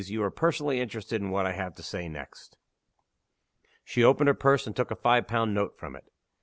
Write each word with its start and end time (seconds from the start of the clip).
You 0.09 0.23
are 0.23 0.31
personally 0.31 0.79
interested 0.81 1.21
in 1.21 1.29
what 1.29 1.45
I 1.45 1.51
have 1.51 1.75
to 1.75 1.83
say 1.83 2.09
next." 2.09 2.57
She 3.85 4.03
opened 4.03 4.29
her 4.29 4.33
purse, 4.33 4.65
and 4.65 4.75
took 4.75 4.89
a 4.89 4.95
five 4.95 5.27
pound 5.27 5.53
note 5.53 5.77
from 5.77 5.95
it. 5.95 6.11